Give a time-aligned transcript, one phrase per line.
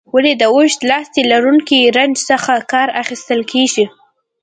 [0.15, 3.85] ولې د اوږد لاستي لرونکي رنچ څخه کار اخیستل کیږي؟